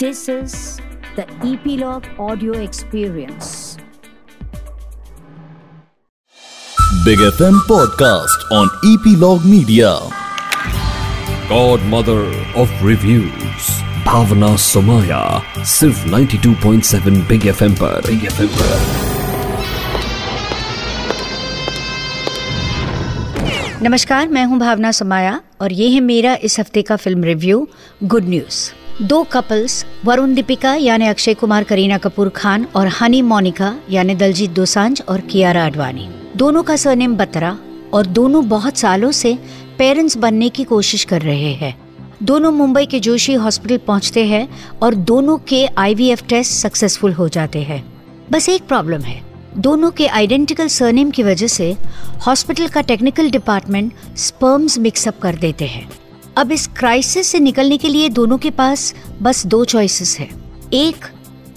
[0.00, 0.78] This is
[1.16, 3.76] the Epilogue Audio Experience.
[7.04, 9.98] Big FM podcast on Epilogue Media.
[11.48, 13.66] Godmother of Reviews
[14.06, 15.20] Bhavna Somaya
[15.74, 18.78] सिर्फ़ 92.7 big FM पर big FM पर
[23.82, 27.66] नमस्कार मैं हूँ भावना समाया और ये है मेरा इस हफ़्ते का फ़िल्म रिव्यू
[28.04, 33.74] गुड न्यूज़ दो कपल्स, वरुण दीपिका यानी अक्षय कुमार, करीना कपूर खान और हनी मोनिका
[33.90, 37.56] यानी दलजीत दोसांझ और कियारा आडवाणी। दोनों का सरनेम बत्रा
[37.92, 39.36] और दोनों बहुत सालों से
[39.78, 41.74] पेरेंट्स बनने की कोशिश कर रहे हैं।
[42.22, 44.48] दोनों मुंबई के जोशी हॉस्पिटल पहुँचते हैं
[44.82, 47.82] और दोनों के आईवीएफ टेस्ट सक्सेसफुल हो जाते हैं।
[48.30, 49.20] बस एक प्रॉब्लम है,
[49.58, 51.72] दोनों के आइडेंटिकल सरनेम की वजह से
[52.26, 55.88] हॉस्पिटल का टेक्निकल डिपार्टमेंट स्पर्म्स मिक्सअप कर देते हैं।
[56.38, 60.28] अब इस क्राइसिस से निकलने के लिए दोनों के पास बस दो चॉइसेस है।
[60.74, 61.04] एक,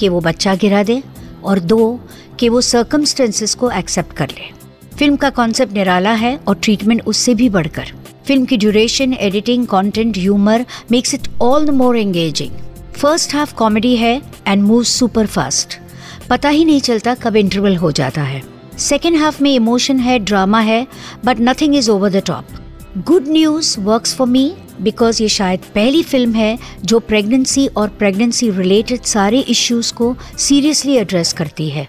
[0.00, 1.02] कि वो बच्चा गिरा दे
[1.44, 2.00] और दो,
[2.40, 4.50] कि वो सर्कमस्टेंसेस को एक्सेप्ट कर ले।
[4.96, 7.92] फ़िल्म का कॉन्सेप्ट निराला है और ट्रीटमेंट उससे भी बढ़कर।
[8.26, 12.56] फ़िल्म की duration editing content humour makes it all the more engaging
[12.94, 15.78] first half comedy है एंड मूव सुपर फास्ट
[16.30, 18.42] पता ही नहीं चलता कब इंटरवल हो जाता है।
[18.80, 20.86] सेकेंड हाफ़ में इमोशन है ड्रामा है
[21.24, 22.58] but nothing is over the top
[22.98, 24.52] good news work for me
[24.82, 30.96] because ये शायद पहली फ़िल्म है जो प्रेगनेंसी और प्रेगनेंसी रिलेटेड सारे इश्यूज़ को सीरियसली
[30.96, 31.88] एड्रेस करती है।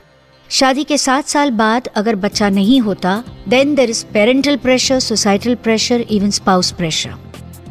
[0.50, 5.56] शादी के सात साल बाद अगर बच्चा नहीं होता then there is parental pressure societal
[5.56, 7.16] pressure even spouse pressure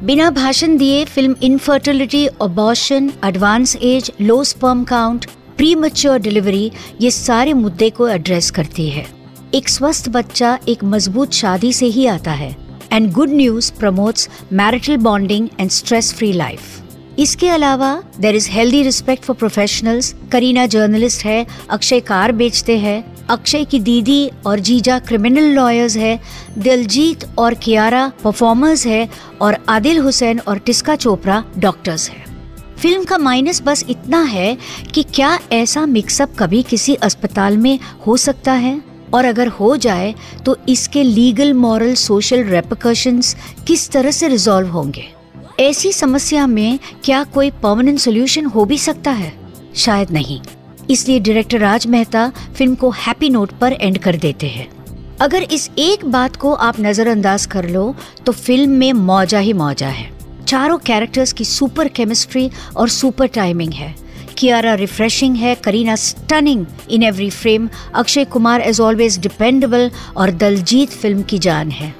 [0.05, 5.27] बिना भाषण दिए film infertility abortion advance age low sperm count
[5.75, 9.07] premature delivery ये सारे मुद्दे को एड्रेस करती है।
[9.55, 12.51] एक स्वस्थ बच्चा एक मज़बूत शादी से ही आता है।
[12.93, 16.81] And good news promotes marital bonding and stress free life
[17.19, 23.27] इसके अलावा there is healthy respect for professionals Kareena journalist है, अक्षय कार बेचते हैं,
[23.31, 26.19] अक्षय की दीदी और जीजा क्रिमिनल लॉयर्स है,
[26.59, 29.09] दिलजीत और कियारा परफॉर्मर्स है
[29.41, 32.25] और आदिल हुसैन और टिस्का चोपड़ा डॉक्टर्स है।
[32.79, 34.57] फ़िल्म का माइनस बस इतना है
[34.95, 38.92] कि क्या ऐसा मिक्सअप कभी किसी अस्पताल में हो सकता है?
[39.15, 40.15] और अगर हो जाए
[40.47, 43.35] तो इसके लीगल मॉरल सोशल रेपोकशंस
[43.67, 45.05] किस तरह से रिजॉल्व होंगे?
[45.61, 49.33] ऐसी समस्या में क्या कोई परमानेंट सोल्यूशन हो भी सकता है?
[49.77, 50.41] शायद नहीं।
[50.91, 54.69] इसलिए डायरेक्टर राज मेहता फ़िल्म को हैप्पी नोट पर एंड कर देते हैं।
[55.21, 57.95] अगर इस एक बात को आप नजरअंदाज कर लो
[58.27, 60.11] तो फ़िल्म में मौजा ही मौजा है।
[60.47, 63.95] चारों कैरेक्टर्स की सुपर केमिस्ट्री और सुपर टाइमिंग है।
[64.43, 70.91] कियारा रिफ्रेशिंग है Kareena stunning in every frame Akshay Kumar as always dependable और दलजीत
[70.91, 71.95] फ़िल्म की जान है।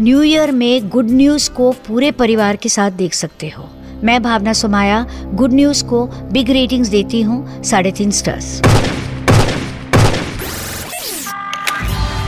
[0.00, 3.68] न्यू ईयर में गुड न्यूज़ को पूरे परिवार के साथ देख सकते हो।
[4.04, 8.60] मैं भावना सुमाया गुड न्यूज़ को बिग रेटिंग्स देती हूँ साढ़े तीन stars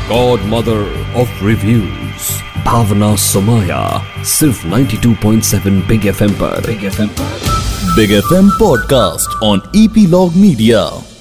[0.08, 0.82] Godmother
[1.16, 2.32] of Reviews
[2.64, 3.82] Bhavna Somaya
[4.24, 7.63] सिर्फ़ 92.7 बिग एफएम पर। बिग एफएम पर।
[7.96, 11.13] Big FM podcast on Epilogue Media.